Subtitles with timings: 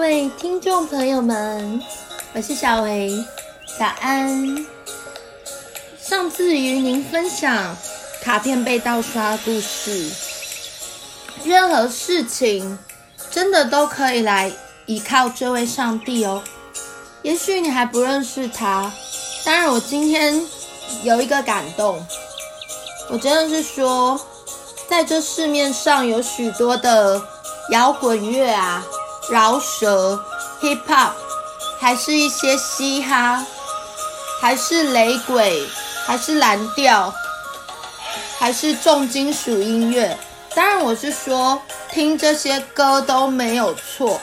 [0.00, 1.78] 各位听众朋友们，
[2.32, 3.22] 我是小维，
[3.78, 4.66] 早安。
[6.00, 7.76] 上次与您分享
[8.22, 10.10] 卡片被盗刷故事，
[11.44, 12.78] 任何事情
[13.30, 14.50] 真的都可以来
[14.86, 16.42] 依靠这位上帝哦。
[17.20, 18.90] 也许你还不认识他，
[19.44, 20.42] 当然我今天
[21.02, 22.02] 有一个感动，
[23.10, 24.18] 我真的是说，
[24.88, 27.22] 在这市面上有许多的
[27.70, 28.82] 摇滚乐啊。
[29.30, 30.20] 饶舌、
[30.60, 31.12] hip hop，
[31.80, 33.46] 还是一些嘻哈，
[34.40, 35.64] 还是雷鬼，
[36.04, 37.14] 还是蓝调，
[38.38, 40.18] 还是重金属音乐。
[40.52, 41.62] 当然，我是说
[41.92, 44.20] 听这些歌都没有错。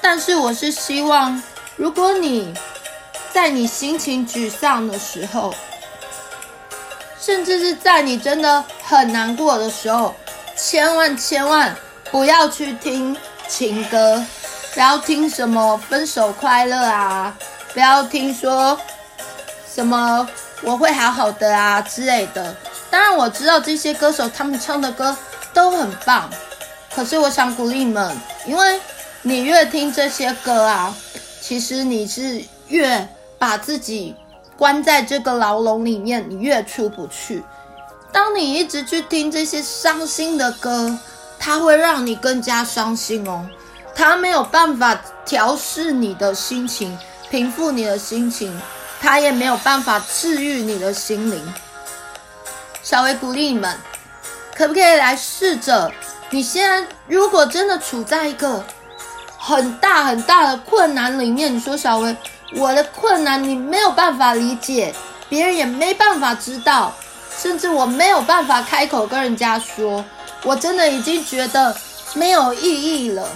[0.00, 1.40] 但是，我是希望，
[1.76, 2.52] 如果你
[3.32, 5.54] 在你心情沮丧的时候，
[7.20, 10.12] 甚至是在你真的很难过的时候，
[10.56, 11.76] 千万千万
[12.10, 13.16] 不要去听。
[13.52, 14.24] 情歌，
[14.72, 17.36] 不要听什么分手快乐啊，
[17.74, 18.80] 不要听说
[19.70, 20.26] 什么
[20.62, 22.56] 我会好好的啊之类的。
[22.88, 25.14] 当然我知道这些歌手他们唱的歌
[25.52, 26.30] 都很棒，
[26.94, 28.80] 可是我想鼓励你们，因为
[29.20, 30.96] 你越听这些歌啊，
[31.42, 33.06] 其实你是越
[33.38, 34.16] 把自己
[34.56, 37.44] 关在这个牢笼里面，你越出不去。
[38.10, 40.98] 当你一直去听这些伤心的歌。
[41.44, 43.44] 它会让你更加伤心哦，
[43.96, 46.96] 它没有办法调试你的心情，
[47.30, 48.56] 平复你的心情，
[49.00, 51.52] 它也没有办法治愈你的心灵。
[52.80, 53.76] 小维鼓励你们，
[54.54, 55.90] 可不可以来试着？
[56.30, 58.64] 你现在如果真的处在一个
[59.36, 62.16] 很大很大的困难里面，你说小薇，
[62.54, 64.94] 我的困难你没有办法理解，
[65.28, 66.94] 别人也没办法知道，
[67.36, 70.04] 甚至我没有办法开口跟人家说。
[70.44, 71.74] 我真的已经觉得
[72.14, 73.28] 没有意义了。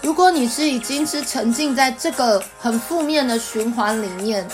[0.00, 4.48] 如果你是已经是沉浸在这个很负面的循环里面，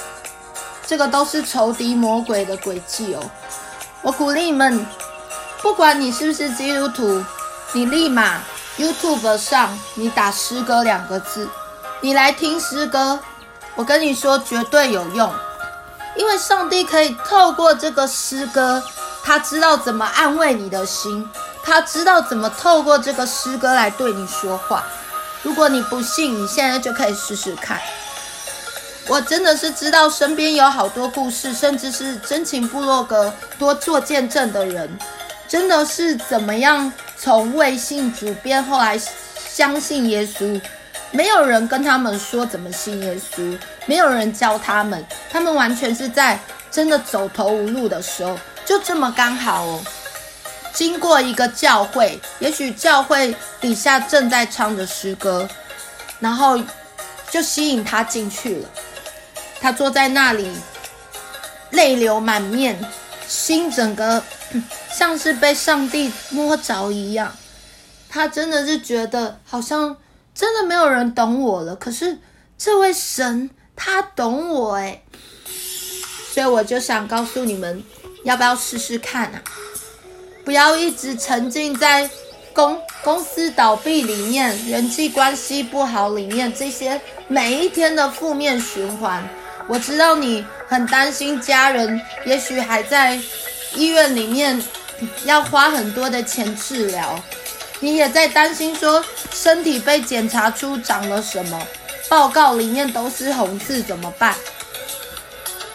[0.86, 3.23] 这个都是仇敌魔鬼的诡计哦。
[4.02, 4.86] 我鼓励你们，
[5.63, 7.25] 不管你是不是基督徒，
[7.73, 8.42] 你立马
[8.77, 11.48] YouTube 上你打诗歌两个字，
[12.01, 13.19] 你来听诗歌。
[13.75, 15.33] 我跟你说，绝对有用，
[16.17, 18.83] 因为上帝可以透过这个诗歌，
[19.23, 21.29] 他知道怎么安慰你的心。
[21.68, 24.83] 他知道怎么透过这个诗歌来对你说话。
[25.42, 27.79] 如果你不信，你现在就可以试试看。
[29.06, 34.89] 我真的是知道身边有好多故事，甚至是真情部落格多做见证的人，
[35.46, 38.98] 真的是怎么样从未信主变后来
[39.36, 40.61] 相信耶稣。
[41.11, 46.39] 没有人跟他们说怎么信耶稣，没有人教他们，他们完全是在
[46.70, 49.80] 真的走投无路的时候，就这么刚好哦。
[50.78, 55.48] 经过一个教会，也许教会底下正在唱着诗歌，
[56.20, 56.56] 然后
[57.33, 58.68] 就吸引他进去了。
[59.61, 60.48] 他坐在那里，
[61.70, 62.78] 泪流满面，
[63.27, 64.22] 心整个
[64.96, 67.34] 像是被上帝摸着一样。
[68.08, 69.96] 他真的是觉得好像
[70.33, 71.74] 真的没有人懂我了。
[71.74, 72.20] 可是
[72.56, 75.02] 这位神他懂我哎，
[76.33, 77.83] 所以我就想告诉你们，
[78.22, 79.42] 要不要试试看啊？
[80.48, 82.09] 不要一直沉浸在
[82.55, 89.23] 公公司倒闭里面、人际关系不好里面这些每一天的负面循环。
[89.67, 93.20] 我知道你很担心家人，也许还在
[93.75, 94.58] 医院里面
[95.27, 97.23] 要花很多的钱治疗，
[97.81, 101.61] 你也在担心说身体被检查出长了什么，
[102.08, 104.35] 报告里面都是红字怎么办？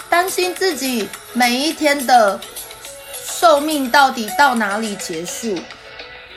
[0.10, 2.40] 担心自己每一天的。
[3.44, 5.60] 寿命到底到哪里结束？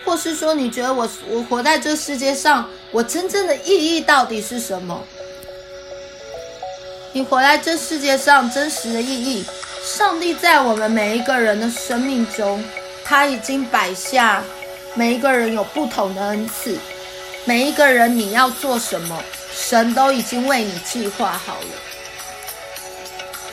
[0.05, 5.01] 或是说，你觉得我我活在这世界上，我真正的意义到底是什么？
[7.13, 9.45] 你活在这世界上真实的意义，
[9.85, 12.65] 上帝在我们每一个人的生命中，
[13.05, 14.43] 他已经摆下
[14.95, 16.77] 每一个人有不同的恩赐，
[17.45, 19.23] 每一个人你要做什么，
[19.55, 21.69] 神都已经为你计划好了。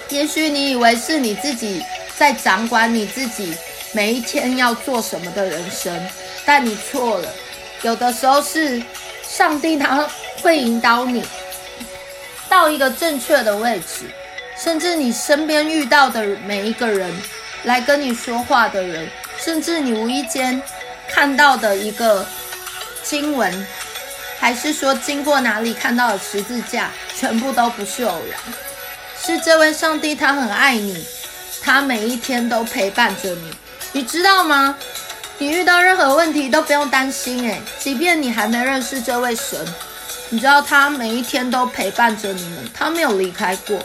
[0.09, 1.83] 也许你以为是你自己。
[2.17, 3.55] 在掌管你自己
[3.91, 6.07] 每一天要做什么的人生，
[6.45, 7.29] 但你错了。
[7.81, 8.81] 有的时候是
[9.27, 10.07] 上帝他
[10.41, 11.23] 会引导你
[12.47, 14.05] 到一个正确的位置，
[14.57, 17.11] 甚至你身边遇到的每一个人
[17.63, 20.61] 来跟你说话的人，甚至你无意间
[21.09, 22.25] 看到的一个
[23.03, 23.67] 经文，
[24.39, 28.39] 还是说经过哪里看到的十字架，全部都不是偶然，
[29.21, 31.05] 是这位上帝他很爱你。
[31.63, 33.55] 他每一天都陪伴着你，
[33.93, 34.77] 你知道吗？
[35.37, 39.65] 你遇到任何问题都不用担心，诶，即便你还没认识这位神，
[40.29, 43.79] 你知道他每一天都陪伴着你们，他没有离开过，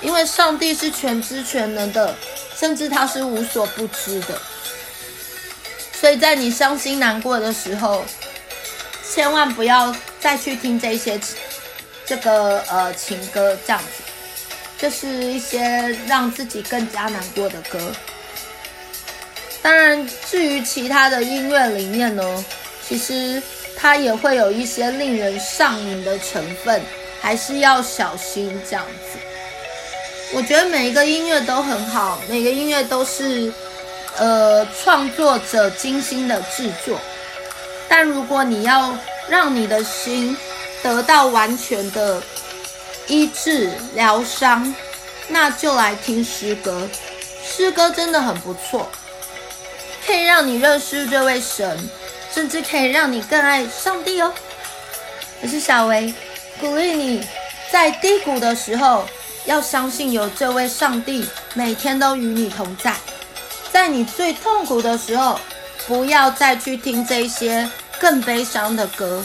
[0.00, 2.14] 因为上帝是全知全能的，
[2.58, 4.40] 甚至他是无所不知的。
[5.92, 8.04] 所以在你伤心难过的时候，
[9.14, 11.20] 千万不要再去听这些
[12.04, 14.02] 这个呃情歌，这样子，
[14.78, 15.60] 就是一些
[16.06, 17.78] 让自己更加难过的歌。
[19.62, 22.44] 当然，至于其他的音乐里面呢，
[22.86, 23.42] 其实
[23.76, 26.82] 它也会有一些令人上瘾的成分，
[27.20, 29.18] 还是要小心这样子。
[30.34, 33.52] 我觉得每一个音乐都很好，每个音乐都是
[34.18, 37.00] 呃创作者精心的制作。
[37.88, 38.94] 但如果你要
[39.28, 40.36] 让你的心
[40.82, 42.20] 得到完全的
[43.06, 44.74] 医治疗伤，
[45.28, 46.88] 那就来听诗歌，
[47.44, 48.90] 诗歌真的很不错。
[50.06, 51.88] 可以让你认识这位神，
[52.32, 54.32] 甚至可以让你更爱上帝哦。
[55.40, 56.12] 我是小薇，
[56.60, 57.26] 鼓励你
[57.70, 59.06] 在低谷的时候
[59.44, 62.94] 要相信有这位上帝每天都与你同在。
[63.72, 65.40] 在你最痛苦的时候，
[65.86, 67.68] 不要再去听这些
[67.98, 69.24] 更悲伤的歌，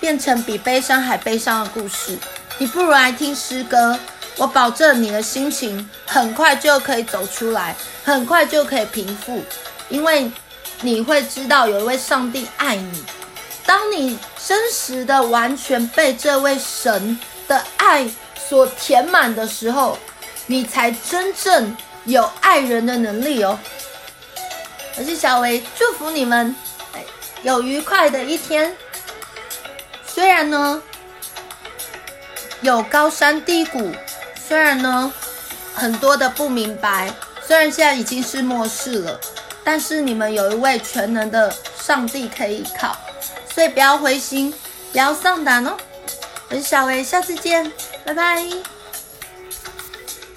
[0.00, 2.18] 变成比悲伤还悲伤的故事。
[2.58, 3.98] 你不如来听诗歌，
[4.36, 7.74] 我保证你的心情很快就可以走出来，
[8.04, 9.42] 很快就可以平复。
[9.88, 10.30] 因为
[10.80, 13.04] 你会知道有一位上帝爱你，
[13.66, 17.18] 当你真实的完全被这位神
[17.48, 18.08] 的爱
[18.48, 19.98] 所填满的时候，
[20.46, 23.58] 你才真正有爱人的能力哦。
[24.96, 26.54] 我是小薇，祝福你们
[27.42, 28.74] 有愉快的一天。
[30.06, 30.80] 虽然呢
[32.64, 33.92] 有高山低谷，
[34.48, 35.12] 虽然呢
[35.74, 37.12] 很多的不明白，
[37.46, 39.20] 虽然现在已经是末世了。
[39.66, 42.94] 但是你们有一位全能的上帝可以依靠，
[43.54, 44.52] 所以不要灰心，
[44.92, 45.74] 不要丧胆哦。
[46.50, 47.72] 我是小薇，下次见，
[48.04, 48.73] 拜拜。